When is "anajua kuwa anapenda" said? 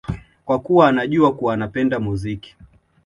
0.89-1.99